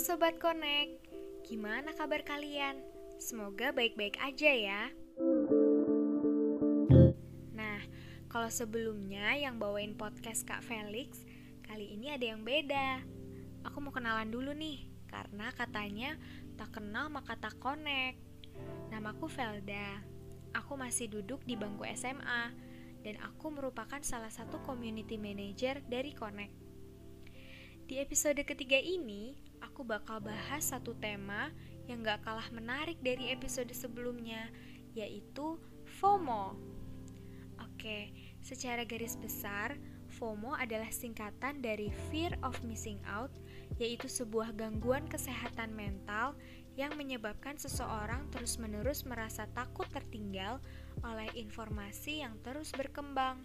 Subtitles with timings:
[0.00, 1.12] Sobat Connect,
[1.44, 2.80] gimana kabar kalian?
[3.20, 4.82] Semoga baik-baik aja ya.
[7.52, 7.84] Nah,
[8.32, 11.20] kalau sebelumnya yang bawain podcast Kak Felix,
[11.68, 13.04] kali ini ada yang beda.
[13.68, 16.16] Aku mau kenalan dulu nih, karena katanya
[16.56, 18.16] tak kenal maka tak connect.
[18.88, 20.00] Namaku Felda.
[20.56, 22.48] Aku masih duduk di bangku SMA,
[23.04, 26.56] dan aku merupakan salah satu community manager dari Connect.
[27.84, 31.52] Di episode ketiga ini, aku bakal bahas satu tema
[31.88, 34.50] yang gak kalah menarik dari episode sebelumnya,
[34.92, 35.56] yaitu
[36.00, 36.56] FOMO.
[37.60, 38.12] Oke,
[38.44, 39.76] secara garis besar,
[40.10, 43.32] FOMO adalah singkatan dari Fear of Missing Out,
[43.78, 46.34] yaitu sebuah gangguan kesehatan mental
[46.78, 50.60] yang menyebabkan seseorang terus-menerus merasa takut tertinggal
[51.02, 53.42] oleh informasi yang terus berkembang.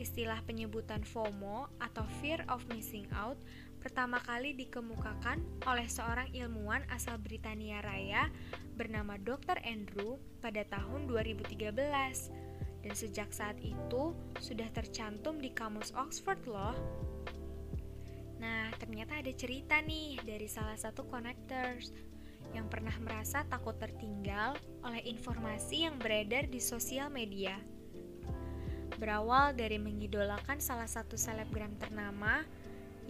[0.00, 3.36] Istilah penyebutan FOMO atau Fear of Missing Out
[3.80, 8.28] pertama kali dikemukakan oleh seorang ilmuwan asal Britania Raya
[8.76, 9.56] bernama Dr.
[9.64, 11.56] Andrew pada tahun 2013.
[12.80, 16.76] Dan sejak saat itu sudah tercantum di kamus Oxford loh.
[18.40, 21.92] Nah, ternyata ada cerita nih dari salah satu connectors
[22.56, 27.60] yang pernah merasa takut tertinggal oleh informasi yang beredar di sosial media
[29.00, 32.44] berawal dari mengidolakan salah satu selebgram ternama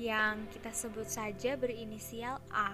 [0.00, 2.72] yang kita sebut saja berinisial A.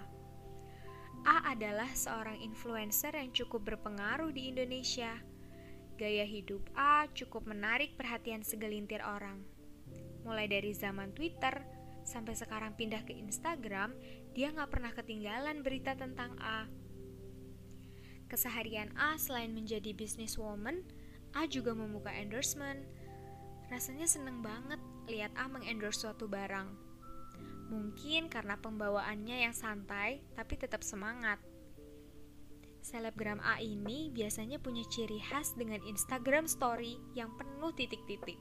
[1.27, 5.11] A adalah seorang influencer yang cukup berpengaruh di Indonesia.
[5.99, 9.43] Gaya hidup A cukup menarik perhatian segelintir orang.
[10.23, 11.67] Mulai dari zaman Twitter
[12.07, 13.91] sampai sekarang pindah ke Instagram,
[14.31, 16.71] dia nggak pernah ketinggalan berita tentang A.
[18.31, 20.87] Keseharian A selain menjadi businesswoman,
[21.35, 22.87] A juga membuka endorsement,
[23.67, 24.79] Rasanya seneng banget
[25.11, 26.86] lihat A mengendorse suatu barang.
[27.67, 31.43] Mungkin karena pembawaannya yang santai tapi tetap semangat.
[32.87, 38.39] Selebgram A ini biasanya punya ciri khas dengan Instagram story yang penuh titik-titik.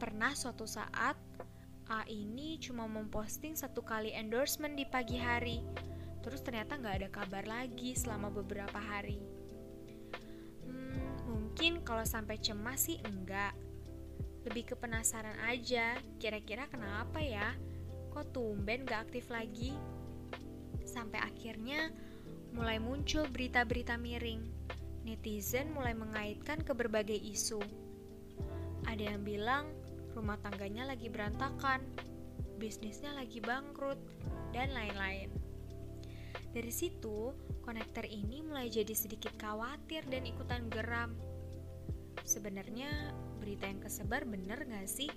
[0.00, 1.20] Pernah suatu saat,
[1.92, 5.60] A ini cuma memposting satu kali endorsement di pagi hari,
[6.24, 9.20] terus ternyata nggak ada kabar lagi selama beberapa hari.
[10.64, 13.52] Hmm, mungkin kalau sampai cemas sih enggak,
[14.48, 17.52] lebih ke penasaran aja, kira-kira kenapa ya?
[18.12, 19.72] Kok tumben gak aktif lagi?
[20.84, 21.88] Sampai akhirnya
[22.52, 24.44] mulai muncul berita-berita miring.
[25.08, 27.58] Netizen mulai mengaitkan ke berbagai isu.
[28.84, 29.72] Ada yang bilang
[30.12, 31.80] rumah tangganya lagi berantakan,
[32.60, 33.96] bisnisnya lagi bangkrut,
[34.52, 35.32] dan lain-lain.
[36.52, 37.32] Dari situ,
[37.64, 41.16] konektor ini mulai jadi sedikit khawatir dan ikutan geram.
[42.28, 45.08] Sebenarnya berita yang kesebar bener gak sih?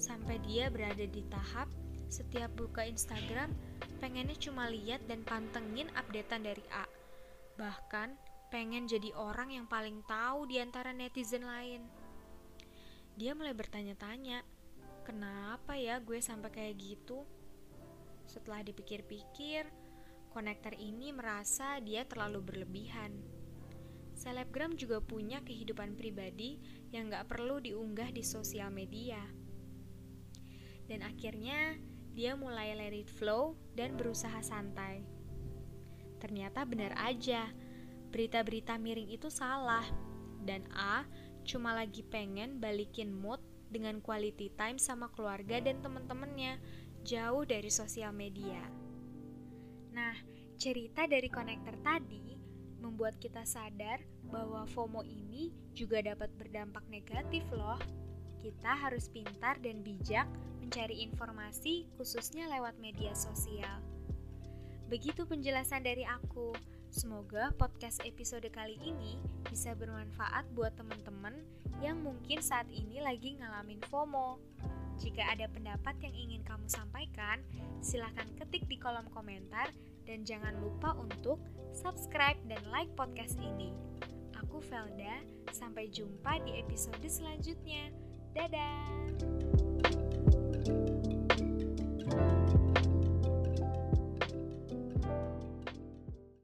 [0.00, 1.68] Sampai dia berada di tahap
[2.08, 3.52] setiap buka Instagram
[4.00, 6.84] pengennya cuma lihat dan pantengin updatean dari A.
[7.60, 8.16] Bahkan
[8.48, 11.84] pengen jadi orang yang paling tahu di antara netizen lain.
[13.18, 14.40] Dia mulai bertanya-tanya,
[15.04, 17.26] kenapa ya gue sampai kayak gitu?
[18.24, 19.68] Setelah dipikir-pikir,
[20.32, 23.38] konektor ini merasa dia terlalu berlebihan
[24.18, 26.58] selebgram juga punya kehidupan pribadi
[26.90, 29.22] yang gak perlu diunggah di sosial media.
[30.90, 31.78] Dan akhirnya,
[32.18, 35.06] dia mulai let it flow dan berusaha santai.
[36.18, 37.46] Ternyata benar aja,
[38.10, 39.86] berita-berita miring itu salah,
[40.42, 41.06] dan A
[41.46, 43.38] cuma lagi pengen balikin mood
[43.70, 46.58] dengan quality time sama keluarga dan temen-temennya,
[47.06, 48.66] jauh dari sosial media.
[49.94, 50.18] Nah,
[50.58, 52.34] cerita dari konektor tadi
[52.82, 57.78] membuat kita sadar bahwa FOMO ini juga dapat berdampak negatif loh.
[58.38, 60.26] Kita harus pintar dan bijak
[60.62, 63.82] mencari informasi khususnya lewat media sosial.
[64.88, 66.56] Begitu penjelasan dari aku.
[66.88, 69.20] Semoga podcast episode kali ini
[69.52, 71.36] bisa bermanfaat buat teman-teman
[71.84, 74.40] yang mungkin saat ini lagi ngalamin FOMO.
[74.98, 77.44] Jika ada pendapat yang ingin kamu sampaikan,
[77.84, 79.70] silahkan ketik di kolom komentar
[80.08, 81.38] dan jangan lupa untuk
[81.76, 83.70] subscribe dan like podcast ini.
[84.40, 85.20] Aku Felda,
[85.52, 88.07] sampai jumpa di episode selanjutnya.
[88.38, 89.67] Dadah!